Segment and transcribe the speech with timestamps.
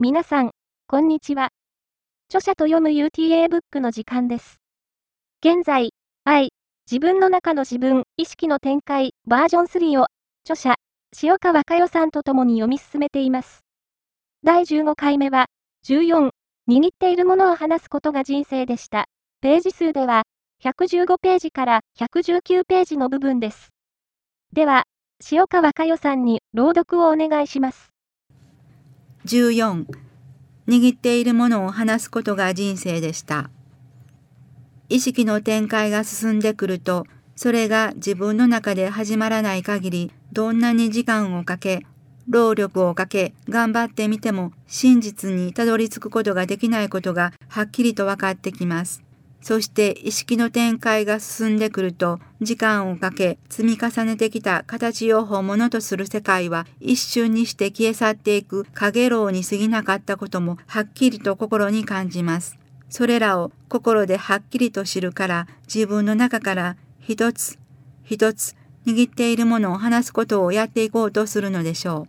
[0.00, 0.50] 皆さん、
[0.88, 1.50] こんにちは。
[2.28, 4.56] 著者と読む UTA ブックの時間です。
[5.40, 5.92] 現在、
[6.24, 6.50] 愛、
[6.90, 10.08] 自分の中の自分、意識の展開、バージョン3を、
[10.42, 10.74] 著者、
[11.22, 13.60] 塩川佳代さんと共に読み進めています。
[14.42, 15.46] 第15回目は、
[15.86, 16.30] 14、
[16.68, 19.04] 握っているものを話すことが人生でした。
[19.42, 20.24] ページ数では、
[20.64, 23.68] 115ページから119ページの部分です。
[24.52, 24.82] では、
[25.30, 27.93] 塩川佳代さんに朗読をお願いします。
[29.26, 29.86] 14
[30.68, 33.50] 握っているものを話すことが人生でした。
[34.90, 41.86] 意識の展開が進んでくると、それが自分の中で始まらない限り、どんなに時間をかけ、
[42.28, 49.02] 労力をかけ、頑張ってみても、真実にたどり着くことができないことがはっきりと分かってきます。
[49.44, 62.58] そして意識の展開が進んでくると、時間をかけ積み重ねてきた形を本物とする世界は一瞬にして消え去っていく影楼に過ぎなかったこともはっきりと心に感じます。
[62.88, 67.58] それらを心ではっきりと知るから自分の中から一つ
[68.02, 72.08] 一つ握っているものを話すことをやっていこうとするのでしょ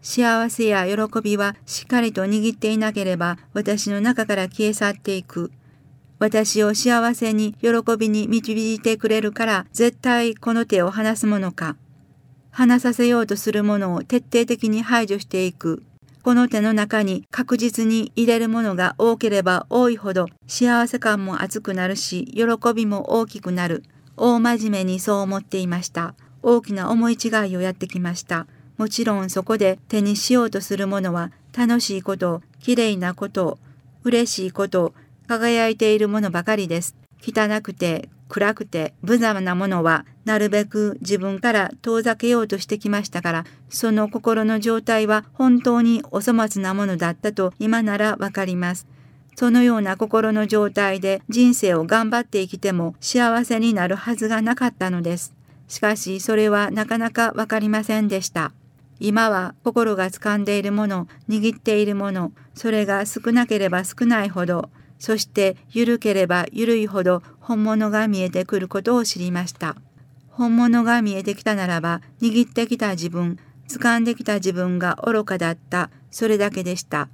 [0.00, 5.50] 幸せや喜びはしっかりと握っていなければ私の中から消え去っていく。
[6.18, 11.76] 私を幸せに喜びに導いてくれるから絶対この手を離すものか。
[12.50, 15.82] 離させようとするものを徹底的に排除していく。
[16.22, 22.44] この手の中に確実に入れるものが多ければ多いほど幸せ感も熱くなるし喜
[22.74, 23.84] びも大きくなる。
[24.16, 26.14] 大真面目にそう思っていました。
[26.42, 28.46] 大きな思い違いをやってきました。
[28.78, 33.58] もちろんそこで手にしようとするものは楽しいこと、きれいなこと、
[34.04, 34.94] 嬉しいこと、
[35.26, 36.96] 輝いているものばかりです。
[37.20, 48.86] 汚くて暗くて無様なものはなるべく自分から遠ざけようとしてきましたから、その心の状態は本当にお粗末なものだったと今ならわかります。
[49.36, 55.34] そのような心の状態で人生を頑張って生きても幸せになるはずがなかったのです。
[55.68, 58.52] しかしそれはなかなかわかりませんでした。
[58.98, 69.76] 今は心が掴んでいるもの、握っているもの、それが少なければ少ないほどそして緩ければ緩いほど本物が見えてくることを知りました。
[70.30, 77.08] 本物が見えてきたならば握ってきた自分、掴んできた自分が愚かだった、それだけでした。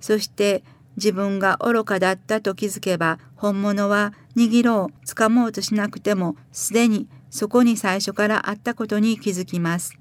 [0.00, 0.62] そして
[0.96, 9.98] 自分が愚かだったと気づけば本物は握ろう、掴もうとしなくてもすでにそこに最初からあったことに気づきます。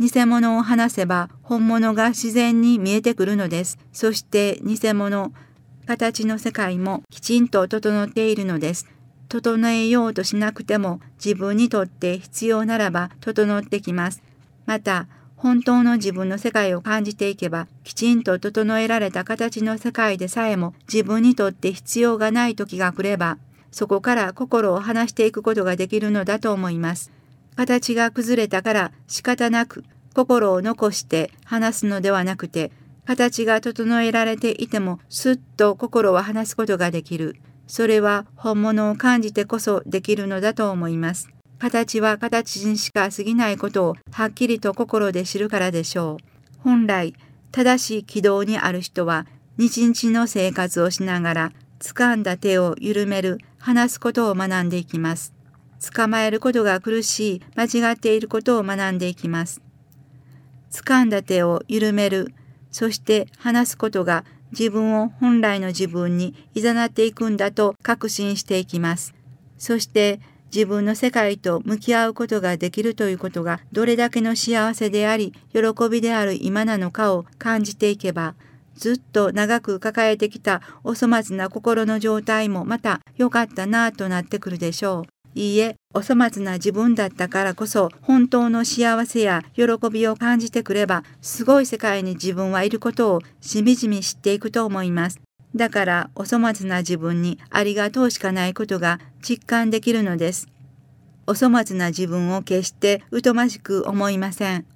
[0.00, 3.78] 偽物を話せば本物が自然に見えてくるのです。
[3.92, 5.32] そして偽物、
[5.86, 8.86] 形の世界もきちんと整っているのです。
[9.28, 14.22] 整えようとしなくても自分にとって必要ならば整ってきます。
[14.66, 15.06] また、
[15.36, 23.36] 本当の自分の世界を感じていけば、きちんと整えられた形の世界でさえも自分にとって必要がない時が来れば、
[23.70, 27.10] そこから心を離していくことができるのだと思います。
[27.56, 29.84] 形が崩れたから仕方なく
[30.14, 32.70] 心を残して話すのではなくて、
[33.06, 37.36] 形が整えられていてもすっと心を離すことができる。
[37.66, 41.28] それは本物を感じてこそできるのだと思います。
[41.58, 46.24] 形は形にしか過ぎないことをはっきりと心で知るからでしょう。
[46.58, 47.14] 本来、
[47.52, 49.26] 正しい軌道にある人は
[49.56, 55.34] 日々の生活をしながら掴んだ手を緩める、離すことを学んでいきます。
[55.92, 59.60] 捕まえることが苦しい、間違っていることを学んでいきます。
[60.70, 62.32] 掴んだ手を緩める、
[62.74, 69.14] そして話すことが自分を本来の自分に誘っていくんだと確信していきます。
[69.58, 70.18] そして
[70.52, 78.34] 自分の世界と向き合うことができるということがどれだけの幸せであり喜びである今なのかを感じていけば
[78.74, 85.13] ずっと長く抱えてきたお粗末な心の状態もまた良かったなぁとなってくるでしょう。
[85.34, 95.20] いいえ、お粗末な自分だったからこそ、本当の幸せや喜びを感じてくれば、すごい世界に自分はいることをしみじみ知っていくと思います。
[95.56, 100.46] だから、お粗末な自分にありがとうしかないことが実感できるのです。
[101.26, 104.66] お粗末な自分を決して疎ましく思いません。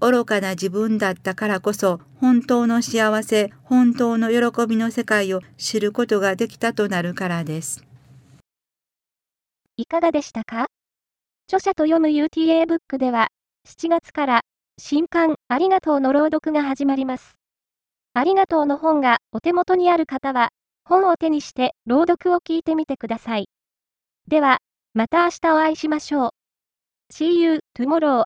[0.00, 7.87] 愚かな自分だったからこそ本当の幸せ、本当の喜びの世界を知ることができたとなるからです。
[9.80, 10.66] いかがでしたか？
[11.46, 13.28] 著者と読む UTA ブックでは、
[13.64, 14.40] 7月から
[14.76, 17.36] 新刊ありがとうの朗読が始まります。
[18.12, 20.48] ありがとうの本がお手元にある方は、
[20.84, 23.48] 本を手にして朗読を聞いてみてください。
[24.26, 24.58] では、
[24.94, 26.34] また明日お会いしましょ
[27.10, 27.12] う。
[27.12, 28.24] See you tomorrow.